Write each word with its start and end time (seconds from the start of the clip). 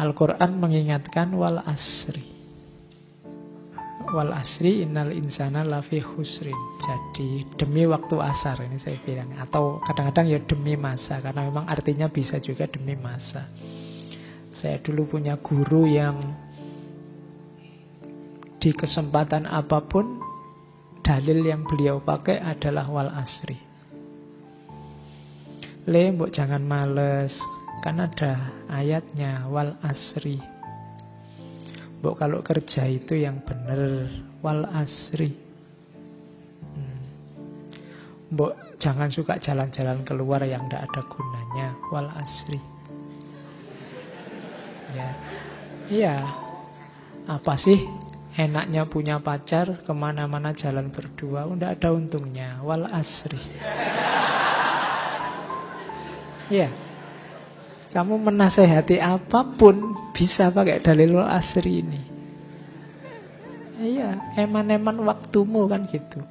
Al-Quran 0.00 0.56
mengingatkan 0.56 1.36
wal 1.36 1.60
asri. 1.68 2.24
Wal 4.08 4.32
asri 4.32 4.80
innal 4.80 5.12
insana 5.12 5.60
lafi 5.60 6.00
khusrin. 6.00 6.56
Jadi 6.80 7.44
demi 7.60 7.84
waktu 7.84 8.16
asar 8.16 8.64
ini 8.64 8.80
saya 8.80 8.96
bilang. 9.04 9.28
Atau 9.36 9.84
kadang-kadang 9.84 10.32
ya 10.32 10.40
demi 10.40 10.72
masa. 10.80 11.20
Karena 11.20 11.44
memang 11.44 11.68
artinya 11.68 12.08
bisa 12.08 12.40
juga 12.40 12.64
demi 12.64 12.96
masa. 12.96 13.44
Saya 14.50 14.80
dulu 14.80 15.20
punya 15.20 15.36
guru 15.36 15.84
yang 15.84 16.16
di 18.56 18.72
kesempatan 18.72 19.44
apa 19.44 19.84
pun 19.84 20.20
dalil 21.04 21.44
yang 21.44 21.64
beliau 21.68 22.00
pakai 22.00 22.40
adalah 22.40 22.88
wal 22.88 23.12
asri. 23.12 23.56
Le, 25.88 26.12
mbok 26.12 26.28
jangan 26.28 26.60
males, 26.60 27.40
kan 27.80 27.96
ada 27.96 28.36
ayatnya 28.68 29.48
wal 29.48 29.72
asri. 29.80 30.36
Mbok 32.00 32.14
kalau 32.20 32.44
kerja 32.44 32.84
itu 32.84 33.16
yang 33.16 33.40
benar 33.40 34.08
wal 34.44 34.68
asri. 34.76 35.32
Hmm. 36.76 37.00
Jangan 38.80 39.08
suka 39.08 39.40
jalan-jalan 39.40 40.04
keluar 40.04 40.44
yang 40.44 40.64
tidak 40.68 40.92
ada 40.92 41.02
gunanya 41.08 41.68
wal 41.88 42.08
asri. 42.20 42.60
Ya, 44.92 45.08
iya. 45.88 46.16
Apa 47.28 47.56
sih 47.56 47.80
enaknya 48.36 48.84
punya 48.88 49.20
pacar 49.20 49.80
ke 49.84 49.92
mana-mana 49.96 50.52
jalan 50.52 50.92
berdua? 50.92 51.48
Tidak 51.48 51.80
ada 51.80 51.88
untungnya 51.96 52.60
wal 52.60 52.84
asri. 52.92 53.40
Ya. 56.50 56.66
Kamu 57.90 58.22
menasehati 58.22 59.02
apa 59.02 59.42
pun 59.42 59.98
bisa 60.14 60.46
pakai 60.54 60.78
dalil 60.78 61.18
asri 61.26 61.82
ini. 61.82 62.00
Iya, 63.80 64.14
eman-eman 64.38 65.02
waktumu 65.08 65.66
kan 65.66 65.88
gitu. 65.90 66.22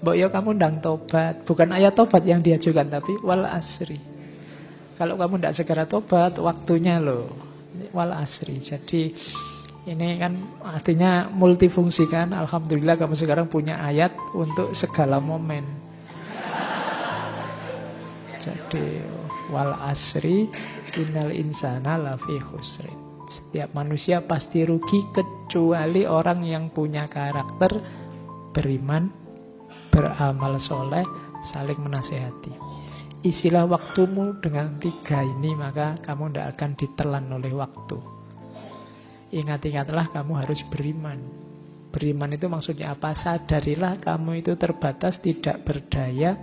Mbok 0.00 0.16
ya 0.16 0.28
kamu 0.32 0.56
ndang 0.56 0.80
tobat, 0.80 1.44
bukan 1.44 1.72
ayat 1.72 1.96
tobat 1.96 2.24
yang 2.24 2.40
diajukan 2.40 2.88
tapi 2.88 3.16
wal 3.20 3.44
asri. 3.44 4.00
Kalau 4.96 5.20
kamu 5.20 5.40
tidak 5.40 5.56
segera 5.56 5.84
tobat, 5.84 6.40
waktunya 6.40 6.96
loh 6.96 7.28
wal 7.92 8.16
asri. 8.16 8.56
Jadi 8.56 9.12
ini 9.86 10.08
kan 10.16 10.32
artinya 10.64 11.28
multifungsi 11.28 12.08
kan. 12.08 12.32
Alhamdulillah 12.32 12.96
kamu 12.96 13.14
sekarang 13.16 13.46
punya 13.52 13.80
ayat 13.84 14.16
untuk 14.32 14.72
segala 14.72 15.20
momen. 15.20 15.85
Jadi 18.46 19.02
wal 19.50 19.74
asri 19.82 20.46
innal 20.94 21.34
insana 21.34 21.98
lafi 21.98 22.38
khusrin. 22.38 22.94
Setiap 23.26 23.74
manusia 23.74 24.22
pasti 24.22 24.62
rugi 24.62 25.02
kecuali 25.10 26.06
orang 26.06 26.46
yang 26.46 26.70
punya 26.70 27.10
karakter 27.10 27.82
beriman, 28.54 29.10
beramal 29.90 30.62
soleh, 30.62 31.02
saling 31.42 31.82
menasehati. 31.82 32.54
Isilah 33.26 33.66
waktumu 33.66 34.38
dengan 34.38 34.78
tiga 34.78 35.26
ini 35.26 35.58
maka 35.58 35.98
kamu 35.98 36.30
tidak 36.30 36.46
akan 36.54 36.70
ditelan 36.78 37.26
oleh 37.34 37.50
waktu. 37.50 37.98
Ingat-ingatlah 39.34 40.14
kamu 40.14 40.46
harus 40.46 40.62
beriman. 40.62 41.18
Beriman 41.90 42.30
itu 42.30 42.46
maksudnya 42.46 42.94
apa? 42.94 43.10
Sadarilah 43.10 43.98
kamu 43.98 44.46
itu 44.46 44.54
terbatas, 44.54 45.18
tidak 45.18 45.66
berdaya, 45.66 46.38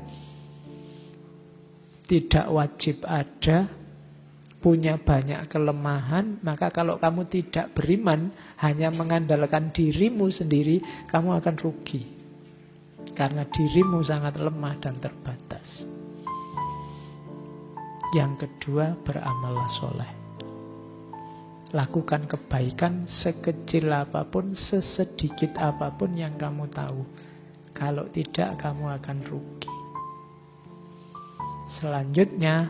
tidak 2.04 2.46
wajib 2.52 3.04
ada, 3.08 3.72
punya 4.64 4.96
banyak 4.96 5.44
kelemahan, 5.52 6.40
maka 6.40 6.72
kalau 6.72 6.96
kamu 6.96 7.28
tidak 7.28 7.76
beriman, 7.76 8.32
hanya 8.64 8.88
mengandalkan 8.92 9.76
dirimu 9.76 10.32
sendiri, 10.32 10.80
kamu 11.12 11.40
akan 11.44 11.56
rugi. 11.60 12.04
Karena 13.12 13.44
dirimu 13.44 14.00
sangat 14.00 14.40
lemah 14.40 14.76
dan 14.80 14.96
terbatas. 15.04 15.84
Yang 18.16 18.48
kedua, 18.48 18.96
beramallah 19.04 19.68
soleh. 19.68 20.12
Lakukan 21.74 22.30
kebaikan 22.30 23.10
sekecil 23.10 23.90
apa 23.90 24.24
pun, 24.24 24.54
sesedikit 24.54 25.58
apa 25.58 25.90
pun 25.92 26.14
yang 26.14 26.34
kamu 26.40 26.70
tahu. 26.70 27.02
Kalau 27.74 28.06
tidak, 28.14 28.62
kamu 28.62 28.96
akan 29.02 29.18
rugi. 29.26 29.63
Selanjutnya, 31.64 32.68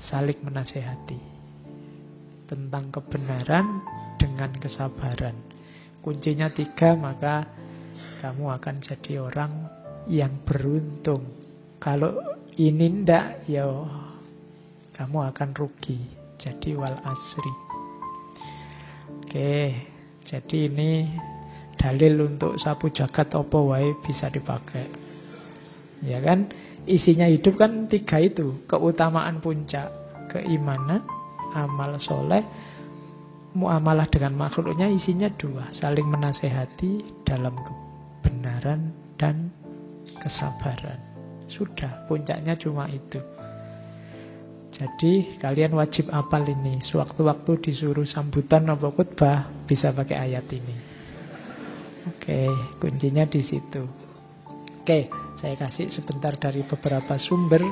saling 0.00 0.40
menasehati 0.40 1.20
tentang 2.48 2.88
kebenaran 2.88 3.84
dengan 4.16 4.48
kesabaran. 4.56 5.36
Kuncinya 6.00 6.48
tiga, 6.48 6.96
maka 6.96 7.44
kamu 8.24 8.56
akan 8.56 8.80
jadi 8.80 9.20
orang 9.20 9.52
yang 10.08 10.32
beruntung. 10.48 11.20
Kalau 11.76 12.16
ini 12.56 13.04
ndak, 13.04 13.44
ya 13.44 13.68
kamu 14.96 15.28
akan 15.28 15.48
rugi. 15.52 16.00
Jadi 16.40 16.74
wal 16.74 16.96
asri. 17.04 17.52
Oke, 19.20 19.74
jadi 20.24 20.58
ini 20.72 21.12
dalil 21.76 22.24
untuk 22.24 22.56
sapu 22.56 22.88
jagat 22.88 23.36
opo 23.36 23.70
wae 23.74 23.92
bisa 24.00 24.32
dipakai. 24.32 24.88
Ya 26.02 26.22
kan? 26.22 26.48
Isinya 26.88 27.28
hidup 27.28 27.60
kan 27.60 27.84
tiga 27.86 28.16
itu. 28.16 28.64
Keutamaan 28.64 29.44
puncak. 29.44 29.92
Keimanan, 30.32 31.04
amal 31.56 31.96
soleh, 31.96 32.44
muamalah 33.56 34.08
dengan 34.08 34.36
makhluknya 34.36 34.88
isinya 34.88 35.28
dua. 35.36 35.68
Saling 35.72 36.04
menasehati 36.04 37.24
dalam 37.24 37.56
kebenaran 37.60 38.92
dan 39.20 39.52
kesabaran. 40.20 41.00
Sudah, 41.48 42.04
puncaknya 42.08 42.56
cuma 42.60 42.88
itu. 42.92 43.20
Jadi 44.68 45.40
kalian 45.40 45.72
wajib 45.76 46.12
apal 46.12 46.44
ini. 46.44 46.84
Sewaktu-waktu 46.84 47.68
disuruh 47.68 48.04
sambutan 48.04 48.68
atau 48.68 48.92
khutbah 48.92 49.48
bisa 49.64 49.96
pakai 49.96 50.28
ayat 50.28 50.44
ini. 50.52 50.76
Oke, 52.08 52.52
kuncinya 52.76 53.24
di 53.24 53.40
situ. 53.40 53.84
Oke, 54.84 55.08
saya 55.38 55.54
kasih 55.54 55.86
sebentar 55.86 56.34
dari 56.34 56.66
beberapa 56.66 57.14
sumber 57.14 57.62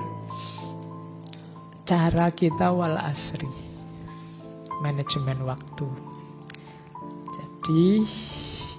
cara 1.82 2.30
kita 2.30 2.70
wal 2.70 2.94
asri. 2.94 3.50
Manajemen 4.86 5.42
waktu. 5.42 5.88
Jadi 7.34 8.06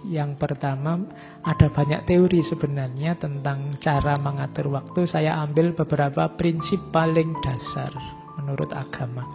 yang 0.07 0.39
pertama 0.39 1.03
ada 1.43 1.67
banyak 1.67 2.07
teori 2.07 2.39
sebenarnya 2.39 3.19
tentang 3.19 3.75
cara 3.83 4.15
mengatur 4.23 4.71
waktu. 4.71 5.03
Saya 5.03 5.35
ambil 5.43 5.75
beberapa 5.75 6.31
prinsip 6.39 6.79
paling 6.95 7.35
dasar 7.43 7.91
menurut 8.39 8.71
agama. 8.71 9.27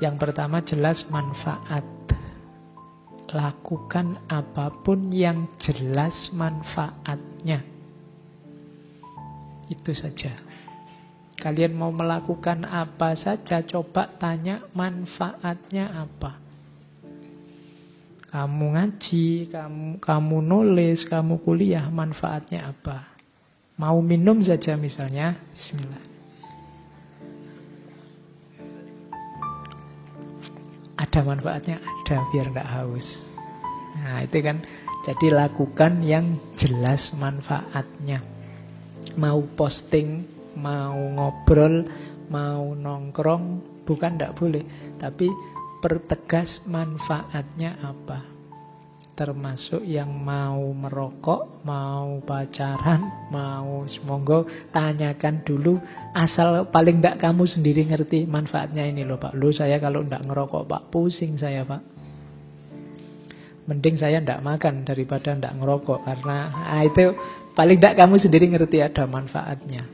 Yang 0.00 0.16
pertama 0.16 0.64
jelas 0.64 1.04
manfaat. 1.12 1.84
Lakukan 3.36 4.16
apa 4.32 4.72
pun 4.72 5.12
yang 5.12 5.44
jelas 5.60 6.32
manfaatnya. 6.32 7.73
Itu 9.68 9.96
saja. 9.96 10.32
Kalian 11.34 11.74
mau 11.74 11.90
melakukan 11.90 12.62
apa 12.64 13.12
saja, 13.18 13.60
coba 13.66 14.06
tanya 14.06 14.62
manfaatnya 14.72 16.06
apa. 16.06 16.38
Kamu 18.30 18.74
ngaji, 18.74 19.50
kamu, 19.50 19.88
kamu 20.02 20.36
nulis, 20.42 21.06
kamu 21.06 21.38
kuliah, 21.42 21.86
manfaatnya 21.90 22.70
apa? 22.70 23.06
Mau 23.78 23.98
minum 24.02 24.42
saja 24.42 24.78
misalnya, 24.78 25.38
bismillah. 25.54 26.02
Ada 30.98 31.20
manfaatnya? 31.26 31.82
Ada, 31.82 32.22
biar 32.30 32.50
tidak 32.50 32.68
haus. 32.70 33.22
Nah 33.98 34.22
itu 34.22 34.38
kan, 34.42 34.62
jadi 35.02 35.26
lakukan 35.34 36.02
yang 36.02 36.38
jelas 36.58 37.14
manfaatnya 37.14 38.33
mau 39.16 39.42
posting, 39.54 40.26
mau 40.58 40.98
ngobrol, 40.98 41.86
mau 42.30 42.74
nongkrong, 42.74 43.44
bukan 43.86 44.12
tidak 44.16 44.34
boleh. 44.38 44.64
Tapi 44.98 45.28
pertegas 45.84 46.64
manfaatnya 46.64 47.76
apa. 47.84 48.34
Termasuk 49.14 49.86
yang 49.86 50.10
mau 50.10 50.58
merokok, 50.74 51.62
mau 51.62 52.18
pacaran, 52.26 53.30
mau 53.30 53.86
semoga 53.86 54.42
tanyakan 54.74 55.38
dulu 55.46 55.78
asal 56.18 56.66
paling 56.66 56.98
tidak 56.98 57.22
kamu 57.22 57.46
sendiri 57.46 57.86
ngerti 57.86 58.26
manfaatnya 58.26 58.82
ini 58.82 59.06
loh 59.06 59.14
Pak. 59.14 59.38
Lu 59.38 59.54
saya 59.54 59.78
kalau 59.78 60.02
tidak 60.02 60.26
ngerokok 60.26 60.66
Pak 60.66 60.82
pusing 60.90 61.38
saya 61.38 61.62
Pak. 61.62 61.94
Mending 63.70 63.94
saya 63.94 64.18
tidak 64.18 64.42
makan 64.42 64.82
daripada 64.82 65.30
tidak 65.30 65.62
ngerokok 65.62 66.02
karena 66.02 66.50
ah, 66.50 66.82
itu 66.82 67.14
Paling 67.54 67.78
tidak 67.78 67.94
kamu 68.02 68.18
sendiri 68.18 68.50
ngerti 68.50 68.82
ada 68.82 69.06
manfaatnya. 69.06 69.86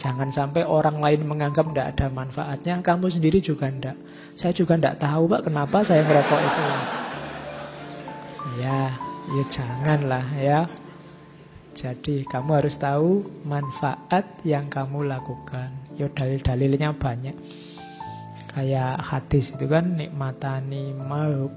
Jangan 0.00 0.32
sampai 0.32 0.64
orang 0.64 0.96
lain 0.96 1.28
menganggap 1.28 1.68
tidak 1.68 1.86
ada 1.92 2.08
manfaatnya, 2.08 2.80
kamu 2.80 3.12
sendiri 3.12 3.36
juga 3.44 3.68
tidak. 3.68 4.00
Saya 4.32 4.56
juga 4.56 4.80
tidak 4.80 4.96
tahu 4.96 5.28
pak 5.28 5.44
kenapa 5.44 5.84
saya 5.84 6.00
merokok 6.08 6.40
itu. 6.40 6.62
Ya, 8.64 8.96
ya 9.28 9.44
janganlah 9.52 10.26
ya. 10.40 10.60
Jadi 11.76 12.24
kamu 12.24 12.64
harus 12.64 12.80
tahu 12.80 13.28
manfaat 13.44 14.24
yang 14.40 14.72
kamu 14.72 15.04
lakukan. 15.04 15.68
Ya 16.00 16.08
dalil-dalilnya 16.08 16.96
banyak. 16.96 17.36
Kayak 18.56 19.04
hadis 19.04 19.52
itu 19.52 19.68
kan 19.68 20.00
nikmatani 20.00 20.96
maub 20.96 21.52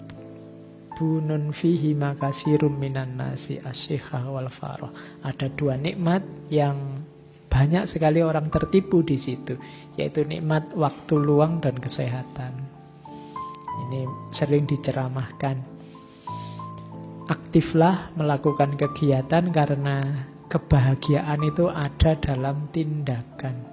bunun 0.96 1.52
fihi 1.52 1.98
makasirum 1.98 2.78
minan 2.78 3.18
nasi 3.18 3.58
asyikha 3.62 4.26
wal 4.30 4.50
faroh. 4.50 4.94
Ada 5.26 5.50
dua 5.54 5.78
nikmat 5.78 6.22
yang 6.54 7.02
banyak 7.50 7.86
sekali 7.86 8.22
orang 8.22 8.50
tertipu 8.50 9.06
di 9.06 9.18
situ, 9.18 9.58
yaitu 9.98 10.26
nikmat 10.26 10.74
waktu 10.74 11.16
luang 11.18 11.62
dan 11.62 11.78
kesehatan. 11.78 12.54
Ini 13.90 14.06
sering 14.30 14.70
diceramahkan 14.70 15.74
aktiflah 17.30 18.12
melakukan 18.20 18.76
kegiatan 18.76 19.48
karena 19.54 20.28
kebahagiaan 20.52 21.42
itu 21.48 21.72
ada 21.72 22.20
dalam 22.20 22.68
tindakan. 22.76 23.73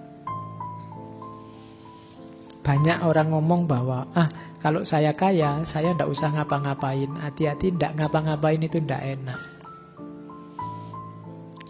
Banyak 2.61 3.03
orang 3.03 3.33
ngomong 3.33 3.65
bahwa, 3.65 4.05
ah 4.13 4.29
kalau 4.61 4.85
saya 4.85 5.17
kaya, 5.17 5.65
saya 5.65 5.97
tidak 5.97 6.13
usah 6.13 6.29
ngapa-ngapain. 6.37 7.09
Hati-hati 7.17 7.73
tidak 7.73 7.97
ngapa-ngapain 7.97 8.61
itu 8.61 8.77
tidak 8.85 9.01
enak. 9.01 9.41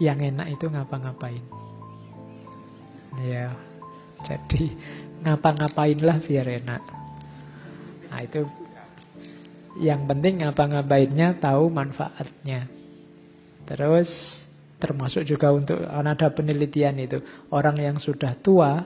Yang 0.01 0.19
enak 0.35 0.47
itu 0.51 0.65
ngapa-ngapain. 0.67 1.43
Ya, 3.23 3.55
jadi 4.25 4.75
ngapa-ngapainlah 5.23 6.17
biar 6.25 6.47
enak. 6.47 6.81
Nah 8.11 8.19
itu 8.25 8.43
yang 9.79 10.03
penting 10.03 10.43
ngapa-ngapainnya 10.43 11.39
tahu 11.39 11.71
manfaatnya. 11.71 12.67
Terus 13.63 14.43
termasuk 14.81 15.23
juga 15.23 15.53
untuk 15.53 15.79
ada 15.85 16.27
penelitian 16.33 16.97
itu 16.99 17.21
orang 17.53 17.77
yang 17.77 17.97
sudah 18.01 18.33
tua 18.41 18.83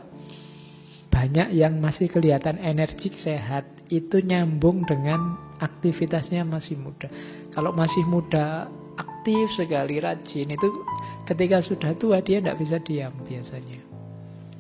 banyak 1.16 1.56
yang 1.56 1.80
masih 1.80 2.12
kelihatan 2.12 2.60
energik 2.60 3.16
sehat 3.16 3.64
itu 3.88 4.20
nyambung 4.20 4.84
dengan 4.84 5.40
aktivitasnya 5.64 6.44
masih 6.44 6.76
muda. 6.76 7.08
Kalau 7.56 7.72
masih 7.72 8.04
muda 8.04 8.68
aktif 9.00 9.56
sekali 9.56 10.04
rajin 10.04 10.52
itu 10.52 10.68
ketika 11.24 11.64
sudah 11.64 11.96
tua 11.96 12.20
dia 12.20 12.44
tidak 12.44 12.60
bisa 12.60 12.84
diam 12.84 13.16
biasanya. 13.24 13.80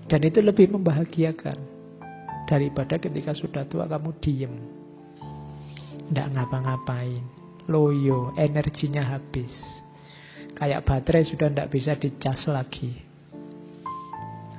Dan 0.08 0.24
itu 0.24 0.40
lebih 0.40 0.72
membahagiakan 0.72 1.60
daripada 2.48 3.04
ketika 3.04 3.36
sudah 3.36 3.68
tua 3.68 3.92
kamu 3.92 4.16
diem. 4.24 4.54
Tidak 6.08 6.28
ngapa-ngapain. 6.40 7.20
Loyo, 7.68 8.32
energinya 8.40 9.04
habis. 9.04 9.84
Kayak 10.56 10.88
baterai 10.88 11.28
sudah 11.28 11.52
tidak 11.52 11.68
bisa 11.68 12.00
dicas 12.00 12.48
lagi. 12.48 12.96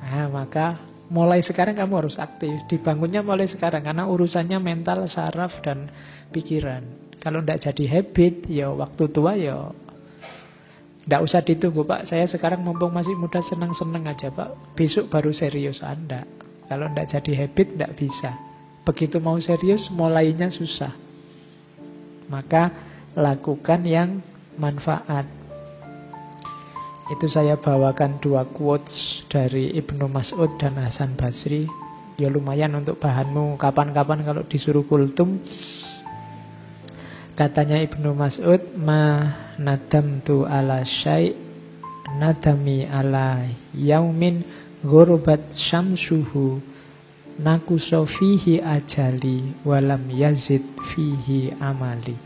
Nah, 0.03 0.27
maka 0.29 0.96
mulai 1.09 1.43
sekarang 1.43 1.79
kamu 1.79 2.07
harus 2.07 2.17
aktif. 2.19 2.55
Dibangunnya 2.71 3.23
mulai 3.23 3.47
sekarang. 3.47 3.87
Karena 3.87 4.07
urusannya 4.07 4.59
mental, 4.59 5.07
saraf, 5.07 5.63
dan 5.63 5.91
pikiran. 6.31 6.83
Kalau 7.23 7.43
tidak 7.43 7.63
jadi 7.63 7.85
habit, 7.99 8.35
ya 8.47 8.71
waktu 8.71 9.05
tua 9.11 9.35
ya 9.35 9.73
tidak 11.07 11.23
usah 11.23 11.39
ditunggu 11.39 11.87
Pak. 11.87 12.03
Saya 12.03 12.27
sekarang 12.27 12.67
mumpung 12.67 12.91
masih 12.91 13.15
muda 13.15 13.39
senang-senang 13.39 14.11
aja 14.11 14.27
Pak. 14.27 14.75
Besok 14.75 15.07
baru 15.07 15.31
serius 15.31 15.79
Anda. 15.79 16.27
Kalau 16.67 16.91
tidak 16.91 17.07
jadi 17.15 17.33
habit 17.47 17.79
tidak 17.79 17.93
bisa. 17.95 18.35
Begitu 18.83 19.23
mau 19.23 19.39
serius 19.39 19.87
mulainya 19.87 20.51
susah. 20.51 20.91
Maka 22.27 22.75
lakukan 23.15 23.87
yang 23.87 24.19
manfaat. 24.59 25.31
Itu 27.07 27.31
saya 27.31 27.55
bawakan 27.55 28.19
dua 28.19 28.43
quotes 28.51 29.23
dari 29.31 29.71
Ibnu 29.79 30.11
Mas'ud 30.11 30.59
dan 30.59 30.75
Hasan 30.75 31.15
Basri. 31.15 31.71
Ya 32.19 32.27
lumayan 32.27 32.75
untuk 32.75 32.99
bahanmu 32.99 33.55
kapan-kapan 33.63 34.27
kalau 34.27 34.43
disuruh 34.43 34.83
kultum. 34.83 35.39
Katanya 37.39 37.79
Ibnu 37.79 38.11
Mas'ud, 38.11 38.59
ma 38.75 39.23
nadam 39.55 40.19
tu 40.27 40.43
ala 40.51 40.83
syai' 40.83 41.31
nadami 42.19 42.91
ala 42.91 43.45
yaumin 43.71 44.43
ghurbat 44.83 45.55
syamsuhu 45.55 46.59
nakuso 47.39 48.03
fihi 48.03 48.59
ajali 48.59 49.55
walam 49.63 50.11
yazid 50.11 50.67
fihi 50.83 51.55
amali. 51.63 52.26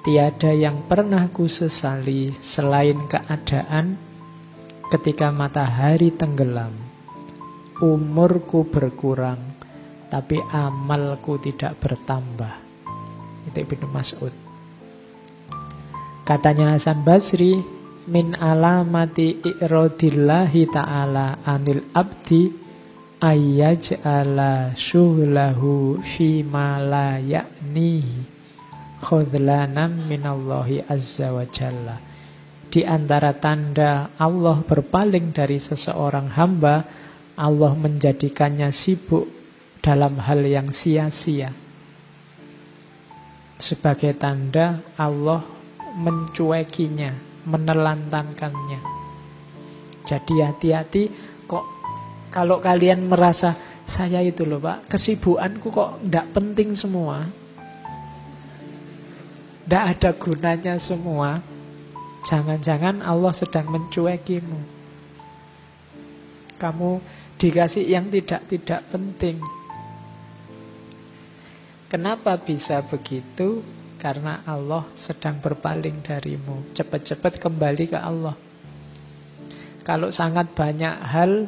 Tiada 0.00 0.48
yang 0.56 0.88
pernah 0.88 1.28
ku 1.28 1.44
sesali 1.44 2.32
selain 2.32 3.04
keadaan 3.04 4.00
ketika 4.88 5.28
matahari 5.28 6.08
tenggelam. 6.16 6.72
Umurku 7.84 8.64
berkurang, 8.64 9.36
tapi 10.08 10.40
amalku 10.56 11.36
tidak 11.36 11.76
bertambah. 11.84 12.54
Itu 13.44 13.60
Ibnu 13.60 13.92
Mas'ud. 13.92 14.32
Katanya 16.24 16.72
Hasan 16.72 17.04
Basri, 17.04 17.60
min 18.08 18.32
alamati 18.40 19.36
i'rodillahi 19.36 20.64
ta'ala 20.72 21.44
anil 21.44 21.84
abdi 21.92 22.48
ayyaj'ala 23.20 24.72
syuhlahu 24.72 26.00
ma 26.48 26.80
la 26.80 27.20
ya'nihi 27.20 28.39
khudlanam 29.00 29.96
minallahi 30.06 30.84
azza 30.86 31.32
wa 31.32 31.44
jalla. 31.48 31.96
Di 32.70 32.86
antara 32.86 33.34
tanda 33.34 34.14
Allah 34.14 34.62
berpaling 34.62 35.34
dari 35.34 35.58
seseorang 35.58 36.30
hamba, 36.38 36.86
Allah 37.34 37.72
menjadikannya 37.74 38.70
sibuk 38.70 39.26
dalam 39.82 40.20
hal 40.22 40.44
yang 40.46 40.70
sia-sia. 40.70 41.50
Sebagai 43.58 44.14
tanda 44.14 44.84
Allah 44.94 45.42
mencuekinya, 45.98 47.10
menelantarkannya. 47.48 48.80
Jadi 50.06 50.34
hati-hati 50.38 51.02
kalau 52.30 52.62
kalian 52.62 53.10
merasa 53.10 53.58
saya 53.82 54.22
itu 54.22 54.46
loh 54.46 54.62
pak, 54.62 54.86
kesibukanku 54.86 55.74
kok 55.74 55.98
tidak 56.06 56.26
penting 56.30 56.78
semua. 56.78 57.26
Tidak 59.70 59.86
ada 59.86 60.10
gunanya 60.18 60.82
semua. 60.82 61.38
Jangan-jangan 62.26 63.06
Allah 63.06 63.30
sedang 63.30 63.70
mencuekimu. 63.70 64.58
Kamu 66.58 66.98
dikasih 67.38 67.86
yang 67.86 68.10
tidak-tidak 68.10 68.82
penting. 68.90 69.38
Kenapa 71.86 72.34
bisa 72.42 72.82
begitu? 72.82 73.62
Karena 74.02 74.42
Allah 74.42 74.90
sedang 74.98 75.38
berpaling 75.38 76.02
darimu. 76.02 76.74
Cepat-cepat 76.74 77.38
kembali 77.38 77.94
ke 77.94 77.98
Allah. 78.02 78.34
Kalau 79.86 80.10
sangat 80.10 80.50
banyak 80.50 80.98
hal 80.98 81.46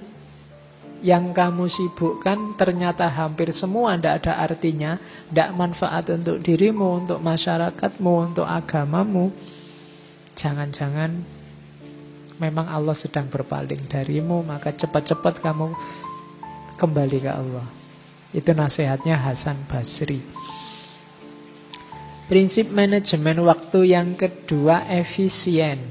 yang 1.03 1.35
kamu 1.35 1.67
sibukkan 1.67 2.55
ternyata 2.55 3.11
hampir 3.11 3.51
semua 3.51 3.99
tidak 3.99 4.23
ada 4.23 4.33
artinya, 4.47 5.03
tidak 5.29 5.51
manfaat 5.59 6.07
untuk 6.15 6.39
dirimu, 6.39 7.03
untuk 7.03 7.19
masyarakatmu, 7.19 8.33
untuk 8.33 8.47
agamamu, 8.47 9.35
jangan-jangan 10.39 11.19
memang 12.39 12.67
Allah 12.71 12.95
sedang 12.95 13.27
berpaling 13.27 13.91
darimu, 13.91 14.47
maka 14.47 14.71
cepat-cepat 14.71 15.43
kamu 15.43 15.75
kembali 16.79 17.19
ke 17.19 17.31
Allah. 17.31 17.67
Itu 18.31 18.55
nasihatnya 18.55 19.19
Hasan 19.19 19.59
Basri. 19.67 20.23
Prinsip 22.31 22.71
manajemen 22.73 23.43
waktu 23.45 23.93
yang 23.93 24.15
kedua 24.17 24.87
efisien. 24.89 25.83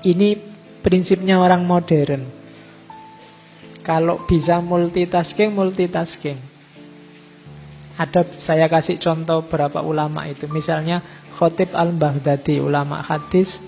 Ini 0.00 0.38
prinsipnya 0.80 1.36
orang 1.36 1.68
modern. 1.68 2.39
Kalau 3.80 4.20
bisa 4.28 4.60
multitasking, 4.60 5.56
multitasking. 5.56 6.36
Ada 8.00 8.24
saya 8.40 8.64
kasih 8.68 8.96
contoh 8.96 9.44
berapa 9.44 9.84
ulama 9.84 10.24
itu. 10.28 10.48
Misalnya 10.48 11.04
Khotib 11.36 11.72
al-Baghdadi, 11.72 12.60
ulama 12.60 13.00
hadis. 13.00 13.64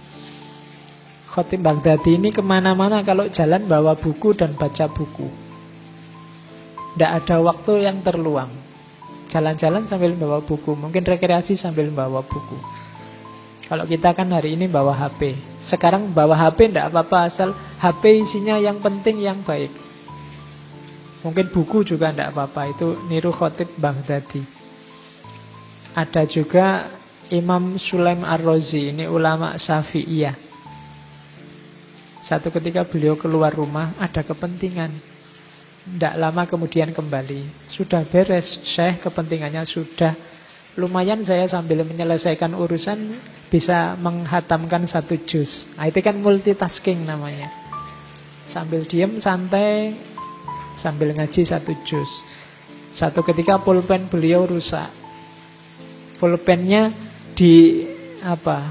Khotib 1.32 1.64
Baghdadi 1.64 2.20
ini 2.20 2.28
ke 2.28 2.44
mana-mana 2.44 3.00
kalau 3.00 3.28
jalan 3.32 3.64
bawa 3.64 3.96
buku 3.96 4.36
dan 4.36 4.52
baca 4.52 4.88
buku. 4.88 5.28
Tidak 6.92 7.08
ada 7.08 7.40
waktu 7.40 7.88
yang 7.88 8.04
terluang. 8.04 8.52
Jalan-jalan 9.32 9.88
sambil 9.88 10.12
bawa 10.12 10.44
buku, 10.44 10.76
mungkin 10.76 11.08
rekreasi 11.08 11.56
sambil 11.56 11.88
bawa 11.88 12.20
buku. 12.20 12.60
Kalau 13.64 13.88
kita 13.88 14.12
kan 14.12 14.28
hari 14.28 14.60
ini 14.60 14.68
bawa 14.68 14.92
HP. 14.92 15.32
Sekarang 15.64 16.12
bawa 16.12 16.36
HP 16.36 16.68
tidak 16.68 16.92
apa-apa 16.92 17.32
asal 17.32 17.56
HP 17.80 18.20
isinya 18.20 18.60
yang 18.60 18.76
penting 18.84 19.24
yang 19.24 19.40
baik. 19.40 19.81
Mungkin 21.22 21.54
buku 21.54 21.86
juga 21.86 22.10
tidak 22.10 22.34
apa-apa. 22.34 22.74
Itu 22.74 22.98
niru 23.06 23.30
khotib 23.30 23.70
Baghdadi. 23.78 24.42
Ada 25.94 26.26
juga 26.26 26.90
Imam 27.30 27.78
Sulaim 27.78 28.26
Ar-Razi. 28.26 28.90
Ini 28.90 29.06
ulama 29.06 29.54
Syafi'iyah. 29.54 30.34
Satu 32.22 32.54
ketika 32.54 32.86
beliau 32.86 33.18
keluar 33.18 33.50
rumah, 33.50 33.94
ada 33.98 34.22
kepentingan. 34.22 34.90
Tidak 35.82 36.14
lama 36.14 36.46
kemudian 36.46 36.94
kembali. 36.94 37.66
Sudah 37.66 38.06
beres, 38.06 38.62
Syekh 38.62 39.02
kepentingannya 39.02 39.66
sudah. 39.66 40.14
Lumayan 40.78 41.26
saya 41.26 41.50
sambil 41.50 41.82
menyelesaikan 41.82 42.54
urusan 42.54 42.98
bisa 43.50 43.98
menghatamkan 43.98 44.86
satu 44.86 45.18
juz. 45.26 45.68
Nah, 45.76 45.90
itu 45.90 46.00
kan 46.00 46.16
multitasking 46.16 47.04
namanya. 47.04 47.50
Sambil 48.46 48.86
diem 48.86 49.18
santai 49.20 49.92
sambil 50.76 51.12
ngaji 51.16 51.42
satu 51.44 51.72
juz. 51.84 52.22
Satu 52.92 53.24
ketika 53.24 53.56
pulpen 53.56 54.08
beliau 54.12 54.44
rusak. 54.44 54.88
Pulpennya 56.20 56.92
di 57.32 57.86
apa? 58.20 58.68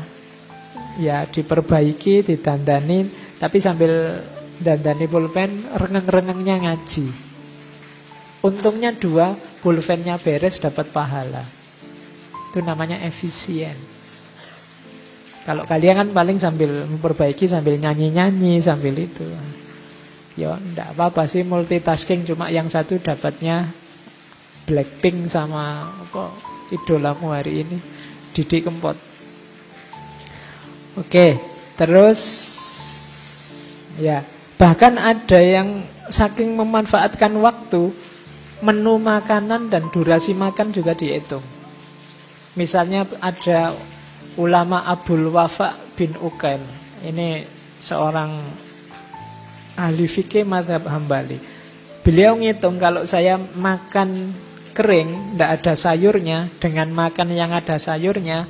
Ya 1.01 1.25
diperbaiki, 1.25 2.21
didandani, 2.21 3.09
tapi 3.41 3.57
sambil 3.57 4.21
dandani 4.61 5.09
pulpen 5.09 5.65
rengeng-rengengnya 5.73 6.69
ngaji. 6.69 7.07
Untungnya 8.45 8.93
dua, 8.93 9.33
pulpennya 9.61 10.21
beres 10.21 10.61
dapat 10.61 10.93
pahala. 10.93 11.41
Itu 12.51 12.61
namanya 12.61 13.01
efisien. 13.01 13.75
Kalau 15.41 15.65
kalian 15.65 16.05
kan 16.05 16.09
paling 16.13 16.37
sambil 16.37 16.85
memperbaiki 16.85 17.49
sambil 17.49 17.73
nyanyi-nyanyi 17.81 18.61
sambil 18.61 18.93
itu. 18.93 19.25
Ya 20.39 20.55
enggak 20.55 20.95
apa-apa 20.95 21.27
sih 21.27 21.43
multitasking 21.43 22.23
Cuma 22.23 22.47
yang 22.47 22.71
satu 22.71 22.95
dapatnya 23.03 23.67
Blackpink 24.63 25.27
sama 25.27 25.91
apa 25.91 26.31
idolamu 26.71 27.35
hari 27.35 27.67
ini 27.67 27.77
Didi 28.31 28.63
Kempot. 28.63 28.95
Oke 30.95 31.35
Terus 31.75 32.19
Ya 33.99 34.23
Bahkan 34.55 34.93
ada 34.95 35.39
yang 35.41 35.83
saking 36.07 36.55
memanfaatkan 36.55 37.33
waktu 37.41 37.91
Menu 38.61 39.01
makanan 39.01 39.73
dan 39.73 39.89
durasi 39.89 40.37
makan 40.37 40.69
juga 40.69 40.93
dihitung. 40.93 41.41
Misalnya 42.53 43.09
ada 43.17 43.73
ulama 44.37 44.85
Abdul 44.85 45.33
Wafa 45.33 45.73
bin 45.97 46.13
Ukail 46.21 46.61
Ini 47.01 47.41
seorang 47.81 48.29
ahli 49.81 50.05
fikih 50.05 50.45
madhab 50.45 50.85
hambali. 50.85 51.41
Beliau 52.05 52.37
ngitung 52.37 52.77
kalau 52.77 53.05
saya 53.05 53.37
makan 53.37 54.33
kering, 54.73 55.35
tidak 55.35 55.49
ada 55.61 55.73
sayurnya, 55.73 56.49
dengan 56.57 56.89
makan 56.93 57.33
yang 57.33 57.53
ada 57.53 57.77
sayurnya, 57.77 58.45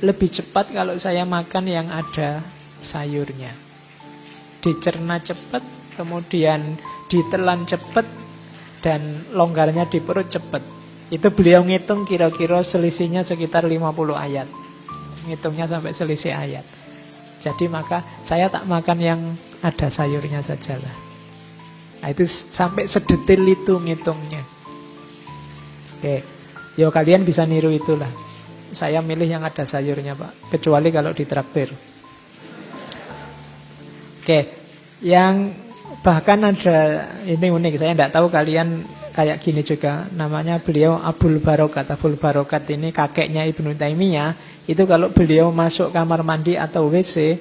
lebih 0.00 0.32
cepat 0.32 0.72
kalau 0.72 0.96
saya 0.96 1.28
makan 1.28 1.64
yang 1.68 1.88
ada 1.92 2.40
sayurnya. 2.80 3.52
Dicerna 4.64 5.20
cepat, 5.20 5.60
kemudian 5.96 6.80
ditelan 7.12 7.68
cepat, 7.68 8.04
dan 8.80 9.28
longgarnya 9.36 9.84
di 9.88 10.00
perut 10.00 10.32
cepat. 10.32 10.64
Itu 11.12 11.28
beliau 11.34 11.60
ngitung 11.66 12.08
kira-kira 12.08 12.64
selisihnya 12.64 13.26
sekitar 13.26 13.66
50 13.68 14.16
ayat. 14.16 14.48
Ngitungnya 15.28 15.68
sampai 15.68 15.92
selisih 15.92 16.32
ayat. 16.32 16.64
Jadi 17.44 17.68
maka 17.68 18.04
saya 18.24 18.48
tak 18.48 18.64
makan 18.64 18.98
yang 19.00 19.20
ada 19.60 19.88
sayurnya 19.92 20.40
sajalah. 20.40 20.96
Nah, 22.00 22.08
itu 22.08 22.24
sampai 22.24 22.88
sedetil 22.88 23.44
itu 23.44 23.76
ngitungnya. 23.76 24.40
Oke, 26.00 26.24
yo 26.80 26.88
kalian 26.88 27.28
bisa 27.28 27.44
niru 27.44 27.68
itulah. 27.68 28.08
Saya 28.72 29.04
milih 29.04 29.28
yang 29.28 29.44
ada 29.44 29.68
sayurnya 29.68 30.16
pak, 30.16 30.48
kecuali 30.56 30.88
kalau 30.88 31.12
ditraktir. 31.12 31.68
Oke, 34.20 34.40
yang 35.04 35.52
bahkan 36.00 36.40
ada 36.40 37.04
ini 37.28 37.52
unik. 37.52 37.74
Saya 37.76 37.92
tidak 37.92 38.12
tahu 38.16 38.32
kalian 38.32 38.84
kayak 39.12 39.42
gini 39.42 39.60
juga. 39.60 40.08
Namanya 40.16 40.62
beliau 40.62 40.96
Abdul 40.96 41.42
Barokat. 41.42 41.90
Abdul 41.92 42.16
Barokat 42.16 42.64
ini 42.72 42.94
kakeknya 42.94 43.44
Ibnu 43.44 43.76
Taimiyah. 43.76 44.32
Itu 44.64 44.86
kalau 44.86 45.10
beliau 45.10 45.50
masuk 45.50 45.90
kamar 45.90 46.22
mandi 46.22 46.54
atau 46.54 46.88
WC, 46.88 47.36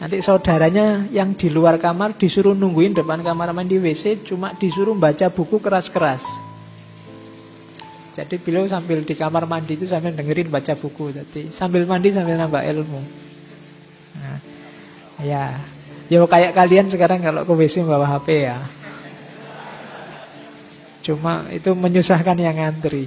Nanti 0.00 0.16
saudaranya 0.24 1.04
yang 1.12 1.36
di 1.36 1.52
luar 1.52 1.76
kamar 1.76 2.16
disuruh 2.16 2.56
nungguin 2.56 2.96
depan 2.96 3.20
kamar 3.20 3.52
mandi 3.52 3.76
WC 3.76 4.24
cuma 4.24 4.56
disuruh 4.56 4.96
baca 4.96 5.28
buku 5.28 5.60
keras-keras. 5.60 6.24
Jadi 8.16 8.40
beliau 8.40 8.64
sambil 8.64 9.04
di 9.04 9.12
kamar 9.12 9.44
mandi 9.44 9.76
itu 9.76 9.84
sambil 9.84 10.16
dengerin 10.16 10.48
baca 10.48 10.72
buku 10.72 11.12
jadi 11.12 11.52
sambil 11.52 11.84
mandi 11.84 12.16
sambil 12.16 12.40
nambah 12.40 12.64
ilmu. 12.64 13.00
Nah, 14.24 14.38
ya, 15.20 15.60
ya 16.08 16.18
kayak 16.24 16.56
kalian 16.56 16.88
sekarang 16.88 17.20
kalau 17.20 17.44
ke 17.44 17.52
WC 17.52 17.84
bawa 17.84 18.08
HP 18.08 18.48
ya. 18.48 18.56
Cuma 21.04 21.44
itu 21.52 21.76
menyusahkan 21.76 22.40
yang 22.40 22.56
ngantri. 22.56 23.04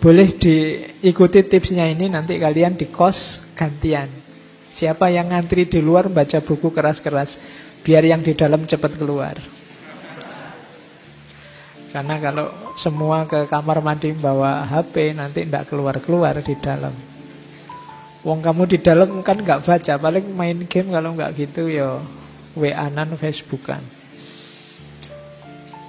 Boleh 0.00 0.32
diikuti 0.32 1.44
tipsnya 1.44 1.92
ini 1.92 2.08
nanti 2.08 2.40
kalian 2.40 2.76
di 2.80 2.88
kos 2.88 3.44
gantian. 3.52 4.23
Siapa 4.74 5.06
yang 5.06 5.30
ngantri 5.30 5.70
di 5.70 5.78
luar 5.78 6.10
baca 6.10 6.42
buku 6.42 6.74
keras-keras. 6.74 7.38
Biar 7.86 8.02
yang 8.02 8.26
di 8.26 8.34
dalam 8.34 8.66
cepat 8.66 8.98
keluar. 8.98 9.38
Karena 11.94 12.18
kalau 12.18 12.50
semua 12.74 13.22
ke 13.22 13.46
kamar 13.46 13.78
mandi 13.78 14.10
bawa 14.10 14.66
HP 14.66 15.14
Nanti 15.14 15.46
tidak 15.46 15.70
keluar-keluar 15.70 16.42
di 16.42 16.58
dalam. 16.58 16.90
Wong 18.26 18.42
kamu 18.42 18.66
di 18.66 18.82
dalam 18.82 19.22
kan 19.22 19.38
nggak 19.38 19.62
baca 19.62 19.94
Paling 19.94 20.34
main 20.34 20.58
game 20.66 20.90
kalau 20.90 21.14
nggak 21.14 21.38
gitu 21.38 21.70
ya 21.70 22.02
WA-nan 22.58 23.14
Facebookan. 23.14 23.78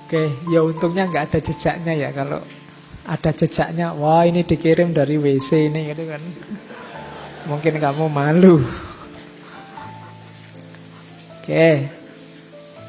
Oke, 0.06 0.30
ya 0.54 0.62
untungnya 0.62 1.10
nggak 1.10 1.34
ada 1.34 1.40
jejaknya 1.42 1.94
ya 1.98 2.14
Kalau 2.14 2.38
ada 3.10 3.32
jejaknya 3.34 3.98
Wah 3.98 4.30
ini 4.30 4.46
dikirim 4.46 4.94
dari 4.94 5.18
WC 5.18 5.74
ini 5.74 5.90
gitu 5.90 6.06
kan 6.06 6.22
Mungkin 7.46 7.78
kamu 7.78 8.10
malu. 8.10 8.66
Oke. 11.42 11.86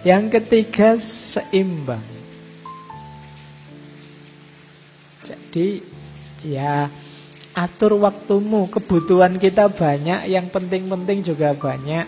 Yang 0.00 0.24
ketiga 0.40 0.96
seimbang. 0.96 2.00
Jadi 5.26 5.82
ya 6.46 6.88
atur 7.56 7.96
waktumu, 8.00 8.68
kebutuhan 8.68 9.40
kita 9.40 9.72
banyak, 9.72 10.28
yang 10.28 10.48
penting-penting 10.52 11.24
juga 11.24 11.56
banyak. 11.56 12.04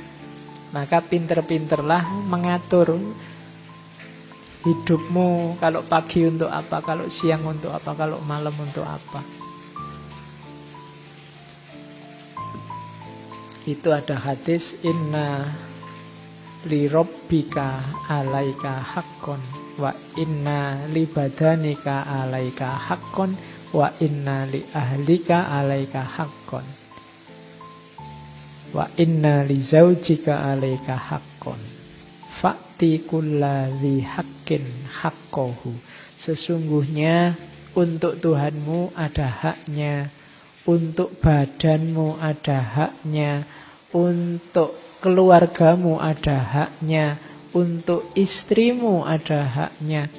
Maka 0.72 1.00
pinter-pinterlah 1.00 2.12
mengatur 2.28 3.00
hidupmu 4.68 5.56
kalau 5.56 5.80
pagi 5.88 6.28
untuk 6.28 6.52
apa, 6.52 6.84
kalau 6.84 7.08
siang 7.08 7.44
untuk 7.48 7.72
apa, 7.72 7.96
kalau 7.96 8.20
malam 8.20 8.52
untuk 8.60 8.84
apa. 8.84 9.37
Itu 13.68 13.92
ada 13.92 14.16
hadis 14.16 14.72
inna 14.80 15.44
li 16.64 16.88
rabbika 16.88 17.84
alaika 18.08 18.80
haqqon 18.80 19.36
wa 19.76 19.92
inna 20.16 20.88
li 20.88 21.04
badanika 21.04 22.08
alaika 22.08 22.80
haqqon 22.88 23.36
wa 23.76 23.92
inna 24.00 24.48
li 24.48 24.64
ahlika 24.72 25.52
alaika 25.52 26.00
haqqon 26.00 26.64
wa 28.72 28.88
inna 28.96 29.44
li 29.44 29.60
zaujika 29.60 30.48
alaika 30.48 30.96
haqqon 30.96 31.60
fa'ti 32.40 33.04
kulladhi 33.04 34.00
haqqin 34.00 34.64
haqqohu 35.04 35.76
sesungguhnya 36.16 37.36
untuk 37.76 38.16
Tuhanmu 38.16 38.96
ada 38.96 39.28
haknya 39.28 40.08
untuk 40.68 41.16
badanmu 41.20 42.20
ada 42.20 42.60
haknya 42.60 43.48
untuk 43.94 44.76
keluargamu 45.00 45.96
ada 46.02 46.36
haknya, 46.36 47.16
untuk 47.56 48.04
istrimu 48.18 49.06
ada 49.08 49.46
haknya. 49.46 50.12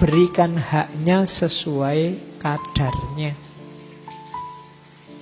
Berikan 0.00 0.58
haknya 0.58 1.22
sesuai 1.22 2.18
kadarnya. 2.42 3.32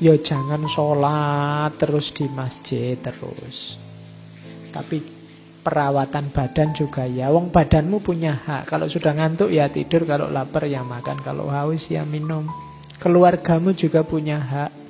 Ya 0.03 0.15
jangan 0.19 0.67
sholat 0.67 1.79
terus 1.79 2.11
di 2.11 2.27
masjid 2.27 2.99
terus. 2.99 3.79
Tapi 4.73 4.99
perawatan 5.63 6.35
badan 6.35 6.75
juga 6.75 7.07
ya. 7.07 7.31
Wong 7.31 7.55
badanmu 7.55 8.03
punya 8.03 8.35
hak. 8.35 8.67
Kalau 8.67 8.91
sudah 8.91 9.15
ngantuk 9.15 9.55
ya 9.55 9.71
tidur, 9.71 10.03
kalau 10.03 10.27
lapar 10.27 10.67
ya 10.67 10.83
makan, 10.83 11.23
kalau 11.23 11.47
haus 11.53 11.87
ya 11.87 12.03
minum. 12.03 12.51
Keluargamu 12.99 13.77
juga 13.79 14.03
punya 14.03 14.43
hak. 14.43 14.82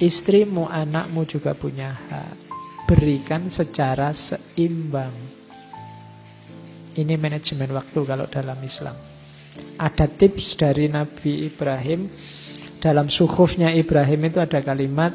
Istrimu, 0.00 0.64
anakmu 0.64 1.28
juga 1.28 1.52
punya 1.52 1.92
hak. 1.92 2.48
Berikan 2.88 3.52
secara 3.52 4.16
seimbang. 4.16 5.12
Ini 6.96 7.20
manajemen 7.20 7.68
waktu 7.76 8.00
kalau 8.08 8.24
dalam 8.24 8.56
Islam. 8.64 8.96
Ada 9.76 10.08
tips 10.08 10.56
dari 10.56 10.88
Nabi 10.88 11.52
Ibrahim. 11.52 12.08
Dalam 12.80 13.12
sukhufnya 13.12 13.76
Ibrahim 13.76 14.24
itu 14.24 14.40
ada 14.40 14.64
kalimat 14.64 15.12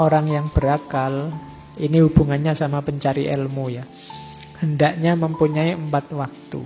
orang 0.00 0.32
yang 0.32 0.46
berakal. 0.48 1.28
Ini 1.76 2.00
hubungannya 2.00 2.56
sama 2.56 2.80
pencari 2.80 3.28
ilmu 3.28 3.68
ya. 3.68 3.84
Hendaknya 4.64 5.12
mempunyai 5.12 5.76
empat 5.76 6.08
waktu. 6.16 6.64